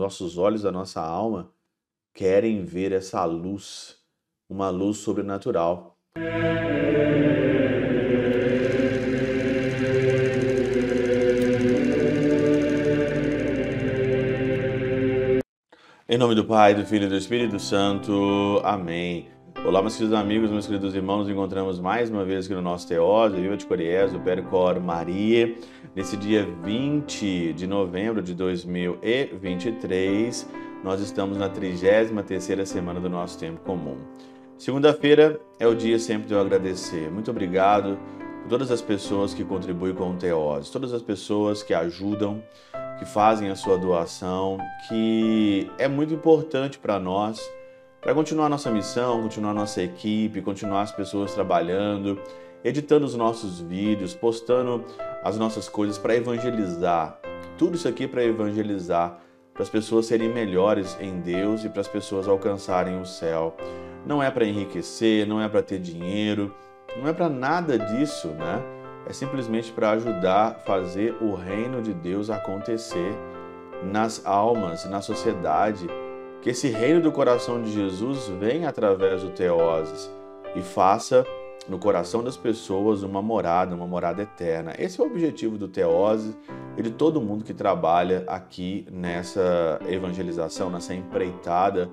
nossos 0.00 0.38
olhos 0.38 0.62
da 0.62 0.70
nossa 0.70 1.00
alma 1.00 1.50
querem 2.14 2.64
ver 2.64 2.92
essa 2.92 3.24
luz, 3.24 3.96
uma 4.48 4.70
luz 4.70 4.98
sobrenatural. 4.98 5.98
Em 16.08 16.16
nome 16.16 16.34
do 16.34 16.44
Pai, 16.44 16.74
do 16.74 16.86
Filho 16.86 17.06
e 17.06 17.08
do 17.08 17.16
Espírito 17.16 17.58
Santo. 17.58 18.60
Amém. 18.64 19.37
Olá, 19.64 19.80
meus 19.82 19.96
queridos 19.96 20.16
amigos, 20.16 20.50
meus 20.50 20.66
queridos 20.66 20.94
irmãos, 20.94 21.18
nos 21.18 21.28
encontramos 21.28 21.78
mais 21.80 22.08
uma 22.08 22.24
vez 22.24 22.46
aqui 22.46 22.54
no 22.54 22.62
nosso 22.62 22.86
Teose, 22.86 23.40
Viva 23.40 23.56
de 23.56 23.66
Coriés, 23.66 24.14
o 24.14 24.20
Percor 24.20 24.80
Maria, 24.80 25.52
nesse 25.96 26.16
dia 26.16 26.46
20 26.62 27.54
de 27.54 27.66
novembro 27.66 28.22
de 28.22 28.34
2023, 28.34 30.48
nós 30.82 31.00
estamos 31.00 31.36
na 31.36 31.50
33ª 31.50 32.64
semana 32.64 33.00
do 33.00 33.10
nosso 33.10 33.36
tempo 33.36 33.60
comum. 33.62 33.96
Segunda-feira 34.56 35.40
é 35.58 35.66
o 35.66 35.74
dia 35.74 35.98
sempre 35.98 36.28
de 36.28 36.34
eu 36.34 36.40
agradecer. 36.40 37.10
Muito 37.10 37.32
obrigado 37.32 37.98
por 38.42 38.48
todas 38.48 38.70
as 38.70 38.80
pessoas 38.80 39.34
que 39.34 39.42
contribuem 39.44 39.92
com 39.92 40.12
o 40.12 40.16
Teose, 40.16 40.70
todas 40.70 40.94
as 40.94 41.02
pessoas 41.02 41.64
que 41.64 41.74
ajudam, 41.74 42.40
que 43.00 43.04
fazem 43.04 43.50
a 43.50 43.56
sua 43.56 43.76
doação, 43.76 44.56
que 44.88 45.68
é 45.78 45.88
muito 45.88 46.14
importante 46.14 46.78
para 46.78 47.00
nós 47.00 47.40
para 48.00 48.14
continuar 48.14 48.48
nossa 48.48 48.70
missão, 48.70 49.22
continuar 49.22 49.52
nossa 49.52 49.82
equipe, 49.82 50.40
continuar 50.40 50.82
as 50.82 50.92
pessoas 50.92 51.34
trabalhando, 51.34 52.20
editando 52.62 53.04
os 53.04 53.14
nossos 53.14 53.60
vídeos, 53.60 54.14
postando 54.14 54.84
as 55.22 55.36
nossas 55.36 55.68
coisas 55.68 55.98
para 55.98 56.14
evangelizar. 56.14 57.18
Tudo 57.56 57.74
isso 57.74 57.88
aqui 57.88 58.06
para 58.06 58.22
evangelizar, 58.22 59.18
para 59.52 59.62
as 59.64 59.68
pessoas 59.68 60.06
serem 60.06 60.32
melhores 60.32 60.96
em 61.00 61.20
Deus 61.20 61.64
e 61.64 61.68
para 61.68 61.80
as 61.80 61.88
pessoas 61.88 62.28
alcançarem 62.28 63.00
o 63.00 63.04
céu. 63.04 63.56
Não 64.06 64.22
é 64.22 64.30
para 64.30 64.46
enriquecer, 64.46 65.26
não 65.26 65.40
é 65.40 65.48
para 65.48 65.62
ter 65.62 65.80
dinheiro, 65.80 66.54
não 66.96 67.08
é 67.08 67.12
para 67.12 67.28
nada 67.28 67.76
disso, 67.76 68.28
né? 68.28 68.62
É 69.08 69.12
simplesmente 69.12 69.72
para 69.72 69.90
ajudar 69.90 70.48
a 70.48 70.54
fazer 70.54 71.16
o 71.20 71.34
reino 71.34 71.82
de 71.82 71.92
Deus 71.92 72.30
acontecer 72.30 73.12
nas 73.82 74.24
almas, 74.24 74.84
na 74.84 75.00
sociedade 75.00 75.88
que 76.42 76.50
esse 76.50 76.68
reino 76.68 77.00
do 77.00 77.12
coração 77.12 77.62
de 77.62 77.72
Jesus 77.72 78.28
venha 78.28 78.68
através 78.68 79.22
do 79.22 79.30
Teoses 79.30 80.10
e 80.54 80.62
faça 80.62 81.26
no 81.68 81.78
coração 81.78 82.22
das 82.22 82.36
pessoas 82.36 83.02
uma 83.02 83.20
morada, 83.20 83.74
uma 83.74 83.86
morada 83.86 84.22
eterna. 84.22 84.72
Esse 84.78 85.00
é 85.00 85.04
o 85.04 85.06
objetivo 85.06 85.58
do 85.58 85.68
Teose 85.68 86.34
e 86.76 86.82
de 86.82 86.90
todo 86.90 87.20
mundo 87.20 87.44
que 87.44 87.52
trabalha 87.52 88.24
aqui 88.26 88.86
nessa 88.90 89.78
evangelização, 89.86 90.70
nessa 90.70 90.94
empreitada 90.94 91.90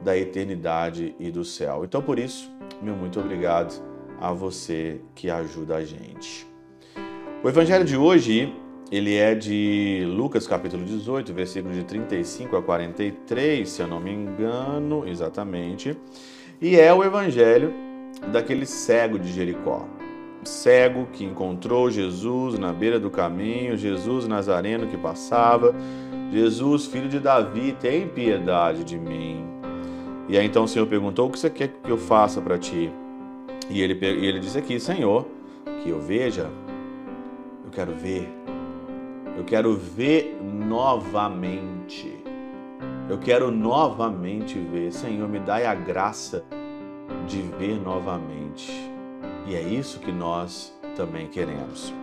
da 0.00 0.16
eternidade 0.16 1.14
e 1.18 1.30
do 1.30 1.44
céu. 1.44 1.84
Então, 1.84 2.00
por 2.00 2.18
isso, 2.18 2.50
meu 2.80 2.94
muito 2.94 3.20
obrigado 3.20 3.82
a 4.20 4.32
você 4.32 5.00
que 5.14 5.28
ajuda 5.28 5.76
a 5.76 5.84
gente. 5.84 6.46
O 7.42 7.48
evangelho 7.48 7.84
de 7.84 7.96
hoje 7.96 8.52
ele 8.90 9.16
é 9.16 9.34
de 9.34 10.06
Lucas 10.08 10.46
capítulo 10.46 10.82
18, 10.82 11.32
versículos 11.34 11.76
de 11.76 11.84
35 11.84 12.56
a 12.56 12.62
43, 12.62 13.68
se 13.68 13.82
eu 13.82 13.86
não 13.86 14.00
me 14.00 14.10
engano, 14.10 15.06
exatamente. 15.06 15.94
E 16.60 16.76
é 16.76 16.92
o 16.92 17.04
evangelho 17.04 17.72
daquele 18.32 18.64
cego 18.64 19.18
de 19.18 19.30
Jericó. 19.30 19.86
Cego 20.42 21.06
que 21.12 21.22
encontrou 21.22 21.90
Jesus 21.90 22.58
na 22.58 22.72
beira 22.72 22.98
do 22.98 23.10
caminho, 23.10 23.76
Jesus 23.76 24.26
Nazareno 24.26 24.86
que 24.86 24.96
passava, 24.96 25.74
Jesus, 26.32 26.86
filho 26.86 27.08
de 27.08 27.20
Davi, 27.20 27.76
tem 27.78 28.08
piedade 28.08 28.84
de 28.84 28.96
mim. 28.96 29.44
E 30.28 30.38
aí 30.38 30.46
então 30.46 30.64
o 30.64 30.68
Senhor 30.68 30.86
perguntou: 30.86 31.28
O 31.28 31.30
que 31.30 31.38
você 31.38 31.50
quer 31.50 31.68
que 31.68 31.90
eu 31.90 31.98
faça 31.98 32.40
para 32.40 32.56
ti? 32.56 32.90
E 33.68 33.82
ele, 33.82 33.98
e 34.02 34.26
ele 34.26 34.40
disse 34.40 34.56
aqui: 34.56 34.80
Senhor, 34.80 35.26
que 35.82 35.90
eu 35.90 36.00
veja, 36.00 36.50
eu 37.64 37.70
quero 37.70 37.92
ver 37.92 38.28
eu 39.38 39.44
quero 39.44 39.76
ver 39.76 40.36
novamente. 40.42 42.12
Eu 43.08 43.18
quero 43.18 43.52
novamente 43.52 44.58
ver. 44.58 44.92
Senhor, 44.92 45.28
me 45.28 45.38
dai 45.38 45.64
a 45.64 45.76
graça 45.76 46.44
de 47.28 47.40
ver 47.56 47.80
novamente. 47.80 48.68
E 49.46 49.54
é 49.54 49.62
isso 49.62 50.00
que 50.00 50.10
nós 50.10 50.76
também 50.96 51.28
queremos. 51.28 51.94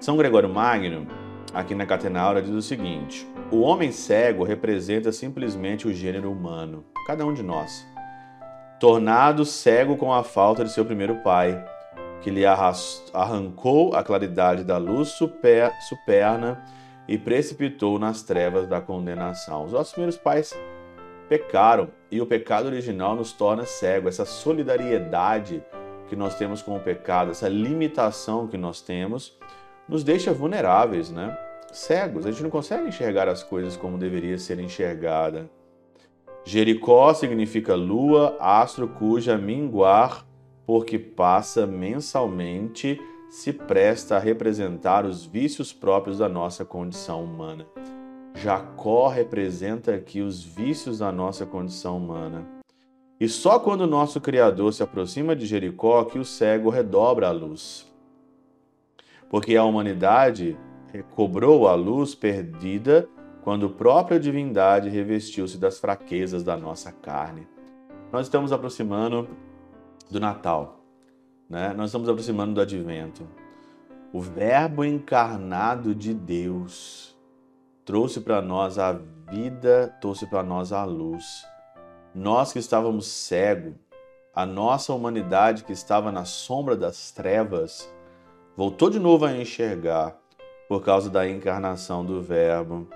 São 0.00 0.16
Gregório 0.16 0.48
Magno, 0.48 1.06
aqui 1.54 1.72
na 1.72 1.86
Catenaura, 1.86 2.42
diz 2.42 2.50
o 2.50 2.60
seguinte: 2.60 3.24
o 3.52 3.60
homem 3.60 3.92
cego 3.92 4.42
representa 4.42 5.12
simplesmente 5.12 5.86
o 5.86 5.92
gênero 5.92 6.32
humano, 6.32 6.84
cada 7.06 7.24
um 7.24 7.32
de 7.32 7.44
nós, 7.44 7.86
tornado 8.80 9.44
cego 9.44 9.96
com 9.96 10.12
a 10.12 10.24
falta 10.24 10.64
de 10.64 10.72
seu 10.72 10.84
primeiro 10.84 11.22
pai 11.22 11.64
que 12.22 12.30
lhe 12.30 12.44
arrancou 12.46 13.94
a 13.94 14.02
claridade 14.02 14.62
da 14.62 14.78
luz 14.78 15.08
super, 15.08 15.72
superna 15.88 16.64
e 17.08 17.18
precipitou 17.18 17.98
nas 17.98 18.22
trevas 18.22 18.66
da 18.68 18.80
condenação. 18.80 19.64
Os 19.64 19.72
nossos 19.72 19.92
primeiros 19.92 20.16
pais 20.16 20.54
pecaram 21.28 21.88
e 22.10 22.20
o 22.20 22.26
pecado 22.26 22.66
original 22.66 23.16
nos 23.16 23.32
torna 23.32 23.66
cego. 23.66 24.08
Essa 24.08 24.24
solidariedade 24.24 25.62
que 26.08 26.14
nós 26.14 26.36
temos 26.36 26.62
com 26.62 26.76
o 26.76 26.80
pecado, 26.80 27.32
essa 27.32 27.48
limitação 27.48 28.46
que 28.46 28.56
nós 28.56 28.80
temos, 28.80 29.36
nos 29.88 30.04
deixa 30.04 30.32
vulneráveis, 30.32 31.10
né? 31.10 31.36
Cegos. 31.72 32.24
A 32.24 32.30
gente 32.30 32.42
não 32.42 32.50
consegue 32.50 32.86
enxergar 32.86 33.28
as 33.28 33.42
coisas 33.42 33.76
como 33.76 33.98
deveria 33.98 34.38
ser 34.38 34.60
enxergada. 34.60 35.50
Jericó 36.44 37.14
significa 37.14 37.74
lua, 37.74 38.36
astro 38.38 38.88
cuja 38.88 39.38
minguar 39.38 40.26
porque 40.66 40.98
passa 40.98 41.66
mensalmente, 41.66 43.00
se 43.30 43.52
presta 43.52 44.16
a 44.16 44.18
representar 44.18 45.04
os 45.04 45.24
vícios 45.24 45.72
próprios 45.72 46.18
da 46.18 46.28
nossa 46.28 46.64
condição 46.64 47.24
humana. 47.24 47.66
Jacó 48.34 49.08
representa 49.08 49.94
aqui 49.94 50.20
os 50.20 50.42
vícios 50.42 50.98
da 50.98 51.12
nossa 51.12 51.44
condição 51.46 51.96
humana. 51.96 52.46
E 53.20 53.28
só 53.28 53.58
quando 53.58 53.82
o 53.82 53.86
nosso 53.86 54.20
Criador 54.20 54.72
se 54.72 54.82
aproxima 54.82 55.36
de 55.36 55.46
Jericó 55.46 56.04
que 56.04 56.18
o 56.18 56.24
cego 56.24 56.70
redobra 56.70 57.28
a 57.28 57.32
luz. 57.32 57.86
Porque 59.30 59.56
a 59.56 59.64
humanidade 59.64 60.56
recobrou 60.92 61.68
a 61.68 61.74
luz 61.74 62.14
perdida 62.14 63.08
quando 63.42 63.66
a 63.66 63.70
própria 63.70 64.20
divindade 64.20 64.88
revestiu-se 64.88 65.56
das 65.56 65.78
fraquezas 65.78 66.42
da 66.42 66.56
nossa 66.56 66.92
carne. 66.92 67.46
Nós 68.12 68.26
estamos 68.26 68.52
aproximando 68.52 69.28
do 70.12 70.20
Natal. 70.20 70.84
Né? 71.48 71.72
Nós 71.76 71.86
estamos 71.86 72.08
aproximando 72.08 72.54
do 72.54 72.60
Advento. 72.60 73.26
O 74.12 74.20
Verbo 74.20 74.84
encarnado 74.84 75.94
de 75.94 76.14
Deus 76.14 77.16
trouxe 77.84 78.20
para 78.20 78.40
nós 78.40 78.78
a 78.78 78.92
vida, 79.30 79.96
trouxe 80.00 80.26
para 80.26 80.42
nós 80.42 80.72
a 80.72 80.84
luz. 80.84 81.44
Nós 82.14 82.52
que 82.52 82.58
estávamos 82.58 83.06
cegos, 83.06 83.74
a 84.34 84.46
nossa 84.46 84.92
humanidade 84.92 85.64
que 85.64 85.72
estava 85.72 86.12
na 86.12 86.24
sombra 86.24 86.76
das 86.76 87.10
trevas, 87.10 87.90
voltou 88.56 88.90
de 88.90 88.98
novo 88.98 89.24
a 89.24 89.36
enxergar 89.36 90.16
por 90.68 90.82
causa 90.82 91.10
da 91.10 91.28
encarnação 91.28 92.04
do 92.04 92.22
Verbo. 92.22 92.86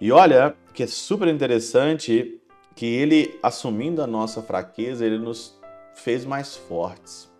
E 0.00 0.12
olha 0.12 0.54
que 0.72 0.82
é 0.82 0.86
super 0.86 1.28
interessante 1.28 2.40
que 2.74 2.86
ele, 2.86 3.38
assumindo 3.42 4.02
a 4.02 4.06
nossa 4.06 4.42
fraqueza, 4.42 5.04
ele 5.04 5.18
nos 5.18 5.61
fez 5.94 6.24
mais 6.24 6.56
fortes. 6.56 7.30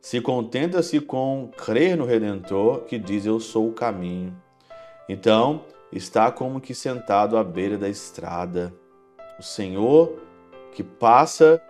Se 0.00 0.20
contenta-se 0.20 1.00
com 1.00 1.50
crer 1.56 1.96
no 1.96 2.04
Redentor 2.04 2.84
que 2.84 2.98
diz: 2.98 3.24
Eu 3.24 3.38
sou 3.38 3.68
o 3.68 3.72
caminho. 3.72 4.36
Então, 5.08 5.64
está 5.92 6.30
como 6.32 6.60
que 6.60 6.74
sentado 6.74 7.36
à 7.36 7.44
beira 7.44 7.78
da 7.78 7.88
estrada. 7.88 8.74
O 9.38 9.42
Senhor 9.42 10.18
que 10.72 10.82
passa 10.82 11.62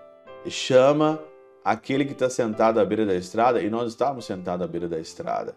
chama 0.49 1.23
aquele 1.65 2.05
que 2.05 2.13
está 2.13 2.29
sentado 2.29 2.81
à 2.81 2.85
beira 2.85 3.07
da 3.07 3.15
estrada, 3.15 3.63
e 3.63 3.71
nós 3.71 3.89
estávamos 3.91 4.25
sentados 4.25 4.65
à 4.65 4.69
beira 4.69 4.89
da 4.89 4.99
estrada, 4.99 5.57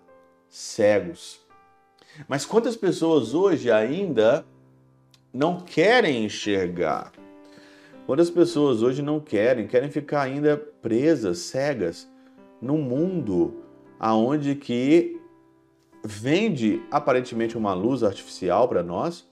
cegos. 0.49 1.39
Mas 2.27 2.45
quantas 2.45 2.75
pessoas 2.75 3.33
hoje 3.33 3.71
ainda 3.71 4.45
não 5.33 5.59
querem 5.59 6.23
enxergar? 6.25 7.11
Quantas 8.05 8.29
pessoas 8.29 8.83
hoje 8.83 9.01
não 9.01 9.19
querem, 9.19 9.65
querem 9.65 9.89
ficar 9.89 10.21
ainda 10.21 10.55
presas, 10.79 11.39
cegas, 11.39 12.07
num 12.61 12.77
mundo 12.77 13.55
aonde 13.99 14.53
que 14.53 15.19
vende 16.03 16.83
aparentemente 16.91 17.57
uma 17.57 17.73
luz 17.73 18.03
artificial 18.03 18.67
para 18.67 18.83
nós, 18.83 19.27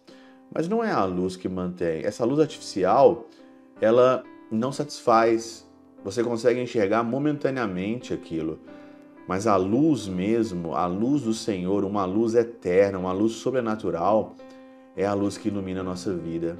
mas 0.51 0.67
não 0.67 0.83
é 0.83 0.91
a 0.91 1.05
luz 1.05 1.35
que 1.35 1.47
mantém. 1.47 2.03
Essa 2.03 2.25
luz 2.25 2.39
artificial, 2.39 3.27
ela 3.79 4.23
não 4.51 4.71
satisfaz. 4.71 5.69
Você 6.03 6.23
consegue 6.23 6.59
enxergar 6.59 7.03
momentaneamente 7.03 8.11
aquilo, 8.11 8.59
mas 9.27 9.45
a 9.45 9.55
luz 9.55 10.07
mesmo, 10.07 10.73
a 10.73 10.87
luz 10.87 11.21
do 11.21 11.33
Senhor, 11.33 11.85
uma 11.85 12.05
luz 12.05 12.33
eterna, 12.33 12.97
uma 12.97 13.13
luz 13.13 13.33
sobrenatural, 13.33 14.35
é 14.97 15.05
a 15.05 15.13
luz 15.13 15.37
que 15.37 15.49
ilumina 15.49 15.81
a 15.81 15.83
nossa 15.83 16.11
vida. 16.11 16.57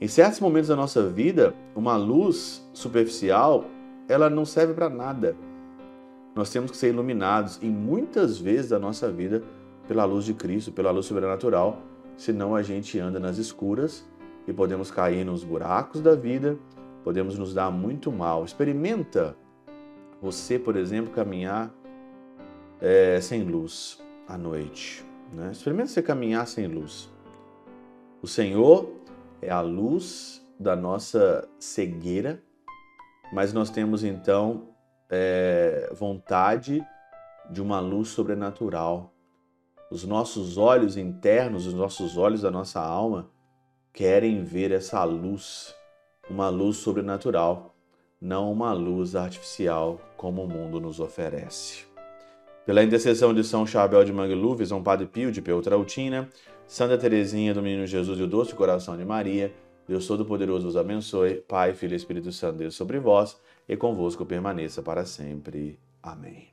Em 0.00 0.08
certos 0.08 0.40
momentos 0.40 0.68
da 0.68 0.76
nossa 0.76 1.08
vida, 1.08 1.54
uma 1.74 1.96
luz 1.96 2.68
superficial, 2.72 3.64
ela 4.08 4.28
não 4.28 4.44
serve 4.44 4.74
para 4.74 4.88
nada. 4.88 5.36
Nós 6.34 6.50
temos 6.50 6.70
que 6.70 6.76
ser 6.76 6.88
iluminados 6.88 7.62
em 7.62 7.70
muitas 7.70 8.38
vezes 8.38 8.70
da 8.70 8.78
nossa 8.78 9.10
vida 9.10 9.42
pela 9.86 10.04
luz 10.04 10.24
de 10.24 10.34
Cristo, 10.34 10.72
pela 10.72 10.90
luz 10.90 11.06
sobrenatural, 11.06 11.80
senão 12.16 12.56
a 12.56 12.62
gente 12.62 12.98
anda 12.98 13.20
nas 13.20 13.38
escuras 13.38 14.04
e 14.46 14.52
podemos 14.52 14.90
cair 14.90 15.24
nos 15.24 15.44
buracos 15.44 16.00
da 16.00 16.14
vida, 16.14 16.58
podemos 17.04 17.38
nos 17.38 17.54
dar 17.54 17.70
muito 17.70 18.10
mal. 18.10 18.44
Experimenta 18.44 19.36
você, 20.20 20.58
por 20.58 20.76
exemplo, 20.76 21.12
caminhar 21.12 21.72
é, 22.80 23.20
sem 23.20 23.44
luz 23.44 24.02
à 24.26 24.36
noite. 24.36 25.04
Né? 25.32 25.50
Experimenta 25.52 25.88
você 25.88 26.02
caminhar 26.02 26.46
sem 26.48 26.66
luz. 26.66 27.08
O 28.20 28.26
Senhor 28.26 28.90
é 29.40 29.50
a 29.50 29.60
luz 29.60 30.44
da 30.58 30.74
nossa 30.76 31.48
cegueira, 31.58 32.42
mas 33.32 33.52
nós 33.52 33.70
temos 33.70 34.04
então 34.04 34.68
é, 35.10 35.90
vontade 35.92 36.84
de 37.50 37.60
uma 37.60 37.80
luz 37.80 38.08
sobrenatural. 38.08 39.12
Os 39.90 40.04
nossos 40.04 40.56
olhos 40.56 40.96
internos, 40.96 41.66
os 41.66 41.74
nossos 41.74 42.16
olhos 42.16 42.42
da 42.42 42.50
nossa 42.50 42.80
alma 42.80 43.30
querem 43.92 44.42
ver 44.42 44.72
essa 44.72 45.04
luz, 45.04 45.74
uma 46.28 46.48
luz 46.48 46.78
sobrenatural, 46.78 47.76
não 48.20 48.50
uma 48.50 48.72
luz 48.72 49.14
artificial 49.14 50.00
como 50.16 50.42
o 50.42 50.48
mundo 50.48 50.80
nos 50.80 50.98
oferece. 50.98 51.84
Pela 52.64 52.82
intercessão 52.82 53.34
de 53.34 53.44
São 53.44 53.66
Chabel 53.66 54.04
de 54.04 54.12
Mangluf, 54.12 54.64
São 54.64 54.82
Padre 54.82 55.06
Pio 55.06 55.30
de 55.30 55.42
Peltrautina, 55.42 56.30
Santa 56.66 56.98
Teresinha 56.98 57.54
do 57.54 57.62
Menino 57.62 57.86
Jesus 57.86 58.18
e 58.18 58.22
o 58.22 58.26
Doce 58.26 58.54
Coração 58.54 58.96
de 58.96 59.04
Maria, 59.04 59.52
Deus 59.86 60.06
Todo-Poderoso 60.06 60.66
os 60.66 60.76
abençoe, 60.76 61.36
Pai, 61.46 61.74
Filho 61.74 61.92
e 61.92 61.96
Espírito 61.96 62.32
Santo, 62.32 62.58
Deus 62.58 62.74
sobre 62.74 62.98
vós 62.98 63.36
e 63.68 63.76
convosco 63.76 64.24
permaneça 64.24 64.82
para 64.82 65.04
sempre. 65.04 65.78
Amém. 66.02 66.48